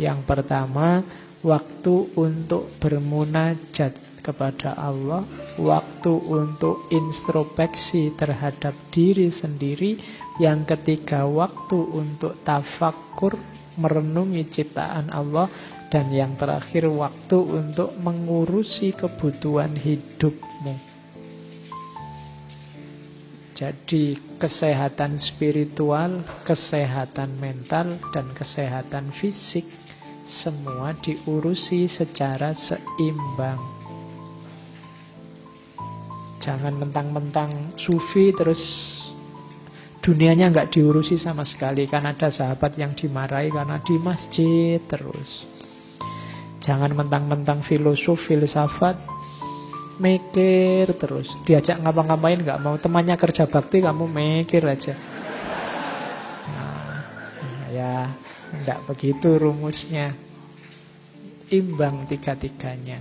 Yang 0.00 0.18
pertama, 0.24 1.04
waktu 1.44 2.08
untuk 2.16 2.72
bermunajat 2.80 4.03
kepada 4.24 4.72
Allah, 4.80 5.28
waktu 5.60 6.12
untuk 6.24 6.88
introspeksi 6.88 8.16
terhadap 8.16 8.72
diri 8.88 9.28
sendiri, 9.28 10.00
yang 10.40 10.64
ketiga 10.64 11.28
waktu 11.28 11.76
untuk 11.76 12.40
tafakur 12.40 13.36
merenungi 13.76 14.48
ciptaan 14.48 15.12
Allah, 15.12 15.52
dan 15.92 16.10
yang 16.10 16.34
terakhir 16.40 16.88
waktu 16.90 17.38
untuk 17.38 17.94
mengurusi 18.00 18.96
kebutuhan 18.96 19.76
hidupmu. 19.76 20.74
Jadi 23.54 24.18
kesehatan 24.42 25.14
spiritual, 25.14 26.26
kesehatan 26.42 27.38
mental, 27.38 28.02
dan 28.10 28.26
kesehatan 28.34 29.14
fisik 29.14 29.62
semua 30.26 30.98
diurusi 30.98 31.86
secara 31.86 32.50
seimbang. 32.50 33.73
Jangan 36.44 36.76
mentang-mentang 36.76 37.72
sufi 37.72 38.28
terus 38.36 38.92
dunianya 40.04 40.52
nggak 40.52 40.76
diurusi 40.76 41.16
sama 41.16 41.40
sekali. 41.40 41.88
Kan 41.88 42.04
ada 42.04 42.28
sahabat 42.28 42.76
yang 42.76 42.92
dimarahi 42.92 43.48
karena 43.48 43.80
di 43.80 43.96
masjid 43.96 44.76
terus. 44.84 45.48
Jangan 46.60 46.92
mentang-mentang 46.92 47.64
filosof, 47.64 48.28
filsafat, 48.28 49.00
mikir 49.96 50.92
terus. 51.00 51.32
Diajak 51.48 51.80
ngapa-ngapain 51.80 52.44
nggak 52.44 52.60
mau. 52.60 52.76
Temannya 52.76 53.16
kerja 53.16 53.48
bakti, 53.48 53.80
kamu 53.80 54.04
mikir 54.04 54.68
aja. 54.68 54.92
Nah, 56.52 57.00
ya, 57.72 58.12
nggak 58.64 58.84
begitu 58.84 59.40
rumusnya. 59.40 60.12
Imbang 61.48 62.04
tiga-tiganya. 62.04 63.00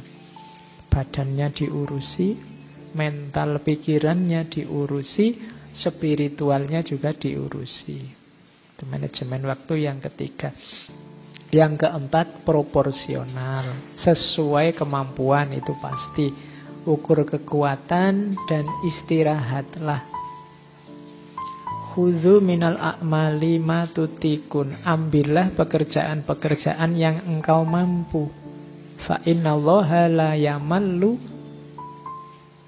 Badannya 0.87 1.51
diurusi, 1.51 2.52
mental 2.93 3.61
pikirannya 3.61 4.49
diurusi, 4.49 5.37
spiritualnya 5.73 6.85
juga 6.85 7.11
diurusi. 7.13 7.99
Itu 8.73 8.83
manajemen 8.89 9.45
waktu 9.45 9.85
yang 9.89 10.01
ketiga. 10.01 10.53
Yang 11.53 11.85
keempat, 11.85 12.41
proporsional. 12.41 13.65
Sesuai 13.93 14.73
kemampuan 14.73 15.53
itu 15.53 15.77
pasti. 15.77 16.33
Ukur 16.83 17.23
kekuatan 17.23 18.35
dan 18.49 18.65
istirahatlah. 18.83 20.01
Khudhu 21.93 22.41
minal 22.41 22.81
a'mali 22.81 23.61
tutikun. 23.93 24.73
Ambillah 24.81 25.53
pekerjaan-pekerjaan 25.53 26.97
yang 26.97 27.21
engkau 27.29 27.61
mampu. 27.69 28.33
Fa 28.97 29.21
innallaha 29.21 30.09
la 30.09 30.31
yamallu 30.33 31.32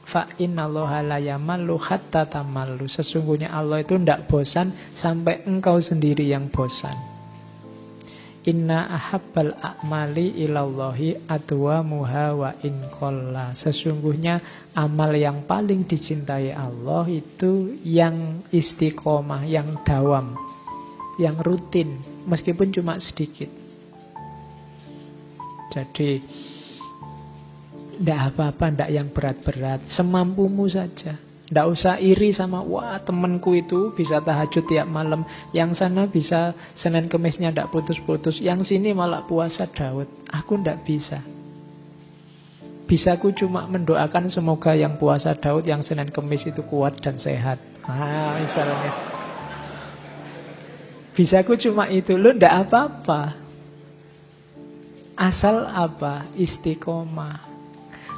Fa 0.05 0.29
innallaha 0.37 1.01
la 1.01 1.17
yamallu 1.17 1.81
hatta 1.81 2.29
tamallu. 2.29 2.85
Sesungguhnya 2.85 3.49
Allah 3.49 3.81
itu 3.81 3.97
tidak 3.97 4.29
bosan 4.29 4.69
sampai 4.93 5.41
engkau 5.49 5.81
sendiri 5.81 6.29
yang 6.29 6.47
bosan. 6.53 6.93
Inna 8.45 8.85
ahabbal 8.93 9.57
a'mali 9.57 10.37
ilallahi 10.45 11.17
muha 11.81 12.37
wa 12.37 12.53
in 12.61 12.77
kolla. 12.93 13.57
Sesungguhnya 13.57 14.37
amal 14.77 15.17
yang 15.17 15.41
paling 15.49 15.89
dicintai 15.89 16.53
Allah 16.53 17.09
itu 17.09 17.73
yang 17.81 18.45
istiqomah, 18.53 19.49
yang 19.49 19.81
dawam, 19.81 20.37
yang 21.17 21.33
rutin, 21.41 21.97
meskipun 22.29 22.69
cuma 22.69 23.01
sedikit. 23.01 23.49
Jadi 25.73 26.21
tidak 27.99 28.33
apa-apa, 28.33 28.65
tidak 28.71 28.89
yang 28.91 29.07
berat-berat. 29.09 29.79
Semampumu 29.87 30.67
saja. 30.67 31.15
Tidak 31.45 31.65
usah 31.69 32.01
iri 32.01 32.33
sama, 32.33 32.65
wah 32.65 32.97
temanku 32.97 33.53
itu 33.53 33.93
bisa 33.93 34.17
tahajud 34.17 34.65
tiap 34.65 34.89
malam. 34.89 35.21
Yang 35.53 35.85
sana 35.85 36.09
bisa 36.09 36.57
Senin 36.73 37.05
Kemisnya 37.05 37.53
tidak 37.53 37.69
putus-putus. 37.69 38.41
Yang 38.41 38.73
sini 38.73 38.97
malah 38.97 39.21
puasa 39.29 39.69
Daud. 39.69 40.09
Aku 40.33 40.57
tidak 40.57 40.81
bisa. 40.81 41.21
Bisaku 42.89 43.33
cuma 43.33 43.69
mendoakan 43.69 44.25
semoga 44.29 44.73
yang 44.73 44.97
puasa 44.97 45.37
Daud, 45.37 45.69
yang 45.69 45.85
Senin 45.85 46.09
Kemis 46.09 46.49
itu 46.49 46.65
kuat 46.65 46.97
dan 46.97 47.21
sehat. 47.21 47.61
Ah, 47.85 48.37
misalnya. 48.41 48.93
Bisaku 51.13 51.61
cuma 51.61 51.93
itu. 51.93 52.17
Lu 52.17 52.33
tidak 52.33 52.65
apa-apa. 52.65 53.37
Asal 55.13 55.69
apa? 55.69 56.25
Istiqomah. 56.33 57.54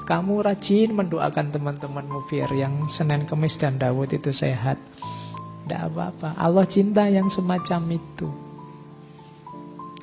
Kamu 0.07 0.39
rajin 0.39 0.95
mendoakan 0.95 1.51
teman-temanmu 1.51 2.31
biar 2.31 2.47
yang 2.55 2.87
Senin, 2.87 3.27
Kemis, 3.27 3.59
dan 3.59 3.75
Dawud 3.75 4.07
itu 4.15 4.31
sehat. 4.31 4.79
Tidak 5.67 5.91
apa-apa. 5.91 6.31
Allah 6.39 6.63
cinta 6.63 7.11
yang 7.11 7.27
semacam 7.27 7.99
itu. 7.99 8.31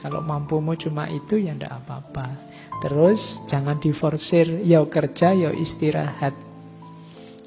Kalau 0.05 0.21
mampumu 0.21 0.77
cuma 0.77 1.09
itu 1.09 1.41
ya 1.41 1.57
tidak 1.57 1.81
apa-apa. 1.81 2.37
Terus 2.85 3.49
jangan 3.49 3.81
diforsir, 3.81 4.61
ya 4.61 4.85
kerja, 4.85 5.33
ya 5.33 5.57
istirahat. 5.57 6.37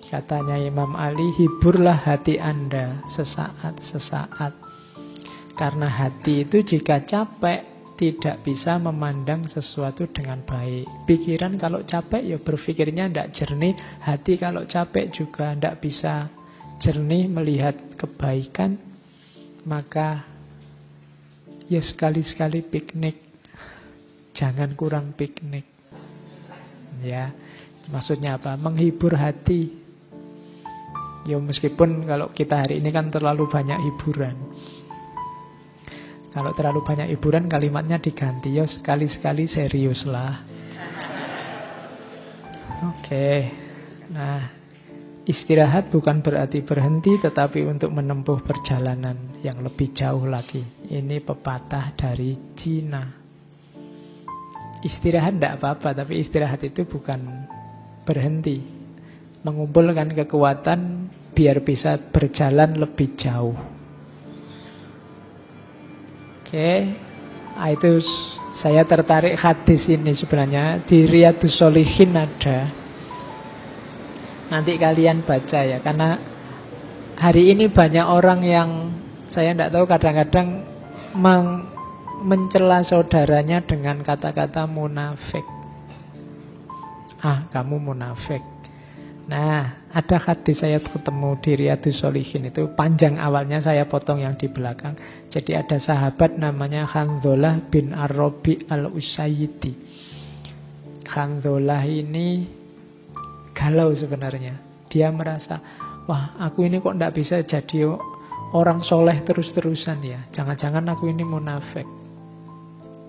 Katanya 0.10 0.58
Imam 0.58 0.98
Ali, 0.98 1.30
hiburlah 1.38 2.10
hati 2.10 2.42
Anda 2.42 3.06
sesaat-sesaat. 3.06 4.58
Karena 5.54 5.86
hati 5.86 6.42
itu 6.42 6.66
jika 6.66 7.06
capek, 7.06 7.77
tidak 7.98 8.46
bisa 8.46 8.78
memandang 8.78 9.44
sesuatu 9.50 10.06
dengan 10.06 10.40
baik. 10.46 10.86
Pikiran 11.10 11.58
kalau 11.58 11.82
capek 11.82 12.22
ya 12.22 12.38
berpikirnya 12.38 13.10
tidak 13.10 13.30
jernih, 13.34 13.74
hati 14.06 14.38
kalau 14.38 14.64
capek 14.70 15.10
juga 15.10 15.58
tidak 15.58 15.82
bisa 15.82 16.30
jernih 16.78 17.26
melihat 17.26 17.74
kebaikan, 17.98 18.78
maka 19.66 20.22
ya 21.66 21.82
sekali-sekali 21.82 22.62
piknik. 22.62 23.18
Jangan 24.38 24.78
kurang 24.78 25.18
piknik. 25.18 25.66
Ya, 27.02 27.34
maksudnya 27.90 28.38
apa? 28.38 28.54
Menghibur 28.54 29.18
hati. 29.18 29.74
Ya 31.26 31.42
meskipun 31.42 32.06
kalau 32.06 32.30
kita 32.32 32.62
hari 32.64 32.80
ini 32.80 32.94
kan 32.94 33.10
terlalu 33.10 33.50
banyak 33.50 33.82
hiburan. 33.82 34.38
Kalau 36.38 36.54
terlalu 36.54 36.86
banyak 36.86 37.10
hiburan 37.18 37.50
kalimatnya 37.50 37.98
diganti 37.98 38.62
ya 38.62 38.70
sekali-sekali 38.70 39.50
serius 39.50 40.06
lah. 40.06 40.38
Oke. 42.94 43.50
Nah, 44.14 44.46
istirahat 45.26 45.90
bukan 45.90 46.22
berarti 46.22 46.62
berhenti 46.62 47.18
tetapi 47.18 47.66
untuk 47.66 47.90
menempuh 47.90 48.46
perjalanan 48.46 49.18
yang 49.42 49.66
lebih 49.66 49.90
jauh 49.98 50.30
lagi. 50.30 50.62
Ini 50.86 51.26
pepatah 51.26 51.98
dari 51.98 52.38
Cina. 52.54 53.02
Istirahat 54.86 55.42
tidak 55.42 55.58
apa-apa, 55.58 56.06
tapi 56.06 56.22
istirahat 56.22 56.62
itu 56.62 56.86
bukan 56.86 57.50
berhenti. 58.06 58.62
Mengumpulkan 59.42 60.14
kekuatan 60.14 61.10
biar 61.34 61.66
bisa 61.66 61.98
berjalan 61.98 62.78
lebih 62.78 63.18
jauh. 63.18 63.77
Oke, 66.48 66.96
nah, 67.60 67.68
itu 67.76 68.00
saya 68.56 68.88
tertarik 68.88 69.36
hadis 69.36 69.92
ini 69.92 70.16
sebenarnya 70.16 70.80
di 70.80 71.04
Riyadus 71.04 71.60
Solihin 71.60 72.16
ada. 72.16 72.72
Nanti 74.48 74.80
kalian 74.80 75.28
baca 75.28 75.60
ya, 75.68 75.84
karena 75.84 76.16
hari 77.20 77.52
ini 77.52 77.68
banyak 77.68 78.08
orang 78.08 78.48
yang 78.48 78.96
saya 79.28 79.52
tidak 79.52 79.76
tahu 79.76 79.92
kadang-kadang 79.92 80.64
mencela 82.24 82.80
saudaranya 82.80 83.60
dengan 83.60 84.00
kata-kata 84.00 84.64
munafik. 84.72 85.44
Ah, 87.20 87.44
kamu 87.52 87.92
munafik. 87.92 88.40
Nah, 89.28 89.76
ada 89.92 90.18
hadis 90.24 90.64
saya 90.64 90.80
ketemu 90.80 91.36
di 91.44 91.52
Riyadus 91.60 92.00
Solihin 92.00 92.48
itu 92.48 92.72
panjang 92.72 93.20
awalnya 93.20 93.60
saya 93.60 93.84
potong 93.84 94.24
yang 94.24 94.40
di 94.40 94.48
belakang. 94.48 94.96
Jadi 95.28 95.52
ada 95.52 95.76
sahabat 95.76 96.40
namanya 96.40 96.88
Khanzolah 96.88 97.60
bin 97.68 97.92
Arabi 97.92 98.64
al-Usayyidi. 98.72 99.76
Khanzolah 101.04 101.84
ini 101.84 102.48
galau 103.52 103.92
sebenarnya. 103.92 104.56
Dia 104.88 105.12
merasa, 105.12 105.60
wah 106.08 106.40
aku 106.40 106.64
ini 106.64 106.80
kok 106.80 106.96
tidak 106.96 107.16
bisa 107.20 107.44
jadi 107.44 108.00
orang 108.56 108.80
soleh 108.80 109.20
terus-terusan 109.28 110.08
ya. 110.08 110.24
Jangan-jangan 110.32 110.88
aku 110.88 111.12
ini 111.12 111.28
munafik. 111.28 111.84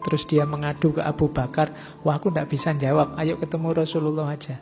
Terus 0.02 0.26
dia 0.26 0.42
mengadu 0.42 0.98
ke 0.98 1.02
Abu 1.02 1.30
Bakar, 1.30 1.70
wah 2.02 2.18
aku 2.18 2.34
tidak 2.34 2.50
bisa 2.50 2.74
jawab, 2.74 3.14
ayo 3.22 3.38
ketemu 3.38 3.70
Rasulullah 3.70 4.34
aja. 4.34 4.58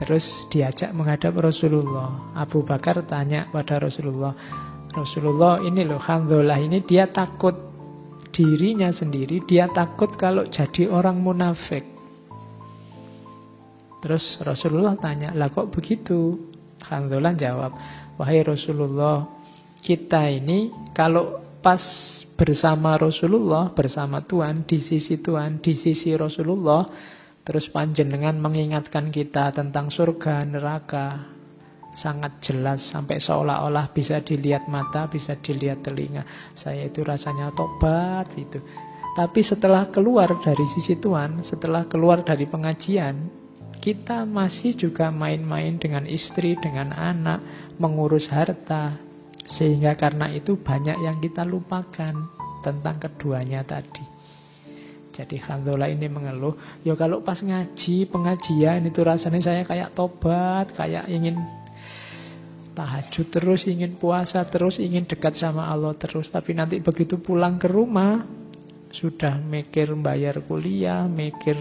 Terus 0.00 0.48
diajak 0.48 0.96
menghadap 0.96 1.36
Rasulullah. 1.36 2.32
Abu 2.32 2.64
Bakar 2.64 3.04
tanya 3.04 3.44
pada 3.52 3.76
Rasulullah, 3.76 4.32
Rasulullah 4.96 5.60
ini 5.60 5.84
loh, 5.84 6.00
Hamdulillah 6.00 6.56
ini 6.56 6.80
dia 6.80 7.04
takut 7.04 7.52
dirinya 8.32 8.88
sendiri, 8.88 9.44
dia 9.44 9.68
takut 9.68 10.16
kalau 10.16 10.48
jadi 10.48 10.88
orang 10.88 11.20
munafik. 11.20 11.84
Terus 14.00 14.40
Rasulullah 14.40 14.96
tanya, 14.96 15.36
lah 15.36 15.52
kok 15.52 15.68
begitu? 15.68 16.48
Alhamdulillah 16.80 17.36
jawab, 17.36 17.76
wahai 18.16 18.40
Rasulullah, 18.40 19.28
kita 19.84 20.32
ini 20.32 20.72
kalau 20.96 21.44
pas 21.60 21.80
bersama 22.40 22.96
Rasulullah, 22.96 23.68
bersama 23.68 24.24
Tuhan, 24.24 24.64
di 24.64 24.80
sisi 24.80 25.20
Tuhan, 25.20 25.60
di 25.60 25.76
sisi 25.76 26.16
Rasulullah, 26.16 26.88
terus 27.42 27.72
panjenengan 27.72 28.36
mengingatkan 28.36 29.08
kita 29.08 29.50
tentang 29.50 29.88
surga, 29.88 30.44
neraka, 30.44 31.24
sangat 31.90 32.38
jelas 32.42 32.80
sampai 32.84 33.18
seolah-olah 33.18 33.90
bisa 33.90 34.22
dilihat 34.22 34.70
mata, 34.70 35.10
bisa 35.10 35.34
dilihat 35.38 35.82
telinga. 35.82 36.22
Saya 36.54 36.86
itu 36.86 37.02
rasanya 37.02 37.50
tobat 37.54 38.30
itu. 38.38 38.62
Tapi 39.10 39.42
setelah 39.42 39.90
keluar 39.90 40.30
dari 40.38 40.62
sisi 40.70 40.94
Tuhan, 40.94 41.42
setelah 41.42 41.82
keluar 41.90 42.22
dari 42.22 42.46
pengajian, 42.46 43.40
kita 43.82 44.22
masih 44.28 44.76
juga 44.76 45.10
main-main 45.10 45.80
dengan 45.80 46.06
istri, 46.06 46.54
dengan 46.60 46.94
anak, 46.94 47.42
mengurus 47.82 48.30
harta. 48.30 48.94
Sehingga 49.42 49.98
karena 49.98 50.30
itu 50.30 50.54
banyak 50.54 50.94
yang 51.02 51.18
kita 51.18 51.42
lupakan 51.42 52.14
tentang 52.62 52.96
keduanya 53.02 53.66
tadi. 53.66 54.19
Jadi 55.10 55.36
Khandola 55.42 55.90
ini 55.90 56.06
mengeluh, 56.06 56.54
ya 56.86 56.94
kalau 56.94 57.20
pas 57.20 57.42
ngaji, 57.42 58.06
pengajian 58.06 58.86
itu 58.86 59.02
rasanya 59.02 59.42
saya 59.42 59.62
kayak 59.66 59.92
tobat, 59.92 60.70
kayak 60.70 61.10
ingin 61.10 61.34
tahajud 62.78 63.26
terus, 63.28 63.66
ingin 63.66 63.98
puasa 63.98 64.46
terus, 64.46 64.78
ingin 64.78 65.04
dekat 65.04 65.34
sama 65.34 65.66
Allah 65.66 65.92
terus. 65.98 66.30
Tapi 66.30 66.54
nanti 66.54 66.78
begitu 66.78 67.18
pulang 67.18 67.58
ke 67.58 67.66
rumah, 67.66 68.22
sudah 68.94 69.38
mikir 69.42 69.92
bayar 69.98 70.38
kuliah, 70.46 71.04
mikir 71.10 71.58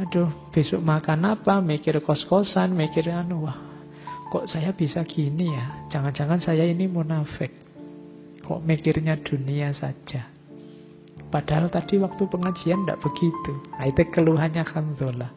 aduh 0.00 0.28
besok 0.52 0.80
makan 0.84 1.36
apa, 1.36 1.60
mikir 1.60 2.00
kos-kosan, 2.04 2.72
mikir 2.76 3.12
anu 3.12 3.48
wah 3.48 3.70
kok 4.30 4.46
saya 4.46 4.70
bisa 4.70 5.02
gini 5.02 5.50
ya, 5.50 5.90
jangan-jangan 5.90 6.38
saya 6.38 6.62
ini 6.62 6.86
munafik, 6.86 7.50
kok 8.46 8.62
mikirnya 8.62 9.18
dunia 9.18 9.74
saja. 9.74 10.39
Padahal 11.30 11.70
tadi 11.70 11.96
waktu 12.02 12.26
pengajian 12.26 12.82
tidak 12.84 13.00
begitu. 13.06 13.52
Nah, 13.78 13.86
itu 13.86 14.02
keluhannya 14.10 14.66
Khamdullah. 14.66 15.30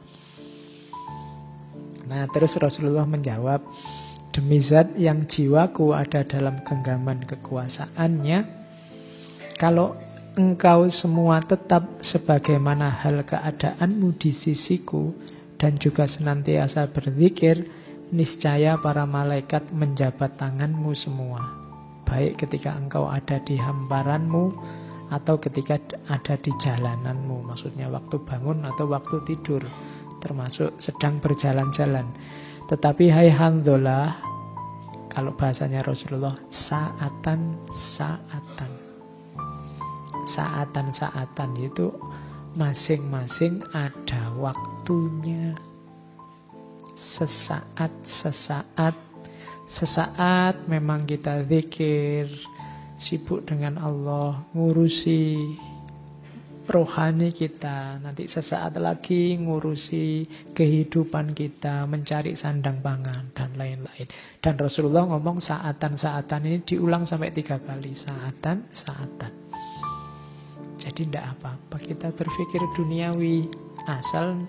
Nah 2.09 2.27
terus 2.33 2.57
Rasulullah 2.59 3.07
menjawab, 3.07 3.63
Demi 4.33 4.57
zat 4.57 4.97
yang 4.97 5.29
jiwaku 5.29 5.93
ada 5.93 6.25
dalam 6.25 6.57
genggaman 6.65 7.21
kekuasaannya, 7.21 8.49
kalau 9.61 9.93
engkau 10.33 10.89
semua 10.89 11.37
tetap 11.45 11.85
sebagaimana 12.01 12.89
hal 12.89 13.21
keadaanmu 13.21 14.17
di 14.17 14.33
sisiku 14.33 15.13
dan 15.61 15.77
juga 15.77 16.09
senantiasa 16.09 16.89
berzikir, 16.89 17.69
niscaya 18.09 18.73
para 18.81 19.05
malaikat 19.05 19.69
menjabat 19.69 20.33
tanganmu 20.41 20.97
semua. 20.97 21.53
Baik 22.01 22.41
ketika 22.41 22.73
engkau 22.73 23.05
ada 23.05 23.37
di 23.37 23.53
hamparanmu 23.61 24.49
atau 25.13 25.37
ketika 25.37 25.77
ada 26.09 26.33
di 26.41 26.49
jalananmu, 26.57 27.45
maksudnya 27.45 27.85
waktu 27.93 28.17
bangun 28.25 28.65
atau 28.65 28.89
waktu 28.89 29.21
tidur, 29.29 29.61
termasuk 30.25 30.73
sedang 30.81 31.21
berjalan-jalan. 31.21 32.09
Tetapi 32.65 33.13
hai 33.13 33.29
handolah, 33.29 34.17
kalau 35.13 35.29
bahasanya 35.37 35.85
Rasulullah, 35.85 36.33
saatan, 36.49 37.61
saatan 37.69 38.83
saatan-saatan 40.23 41.51
itu 41.59 41.91
masing-masing 42.55 43.61
ada 43.75 44.31
waktunya. 44.39 45.55
Sesaat, 46.93 47.91
sesaat, 48.05 48.95
sesaat 49.65 50.55
memang 50.69 51.03
kita 51.09 51.43
zikir, 51.49 52.29
sibuk 53.03 53.43
dengan 53.43 53.75
Allah, 53.83 54.47
ngurusi 54.55 55.35
rohani 56.63 57.35
kita. 57.35 57.99
Nanti 57.99 58.23
sesaat 58.31 58.79
lagi 58.79 59.35
ngurusi 59.35 60.23
kehidupan 60.55 61.35
kita, 61.35 61.83
mencari 61.83 62.31
sandang 62.39 62.79
pangan, 62.79 63.35
dan 63.35 63.51
lain-lain. 63.59 64.07
Dan 64.39 64.55
Rasulullah 64.55 65.03
ngomong 65.11 65.43
saatan-saatan 65.43 66.47
ini 66.47 66.57
diulang 66.63 67.03
sampai 67.03 67.35
tiga 67.35 67.59
kali. 67.59 67.91
Saatan, 67.91 68.71
saatan. 68.71 69.33
Jadi 70.79 71.07
tidak 71.07 71.39
apa-apa 71.39 71.77
kita 71.79 72.11
berpikir 72.11 72.59
duniawi 72.75 73.47
asal 73.87 74.47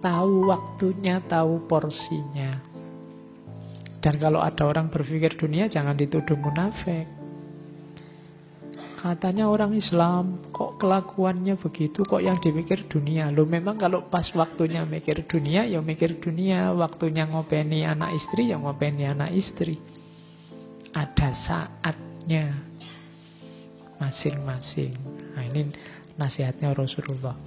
tahu 0.00 0.48
waktunya, 0.48 1.20
tahu 1.28 1.60
porsinya. 1.68 2.56
Dan 3.98 4.14
kalau 4.16 4.40
ada 4.40 4.62
orang 4.64 4.88
berpikir 4.88 5.34
dunia 5.34 5.66
jangan 5.66 5.98
dituduh 5.98 6.38
munafik. 6.38 7.17
Katanya 8.98 9.46
orang 9.46 9.78
Islam, 9.78 10.42
kok 10.50 10.82
kelakuannya 10.82 11.54
begitu, 11.54 12.02
kok 12.02 12.18
yang 12.18 12.34
dipikir 12.42 12.82
dunia. 12.90 13.30
Lo 13.30 13.46
memang 13.46 13.78
kalau 13.78 14.02
pas 14.02 14.26
waktunya 14.34 14.82
mikir 14.82 15.22
dunia, 15.22 15.62
ya 15.62 15.78
mikir 15.78 16.18
dunia. 16.18 16.74
Waktunya 16.74 17.30
ngopeni 17.30 17.86
anak 17.86 18.18
istri, 18.18 18.50
ya 18.50 18.58
ngopeni 18.58 19.06
anak 19.06 19.30
istri. 19.38 19.78
Ada 20.90 21.30
saatnya 21.30 22.58
masing-masing. 24.02 24.98
Nah 25.38 25.46
ini 25.46 25.70
nasihatnya 26.18 26.74
Rasulullah. 26.74 27.38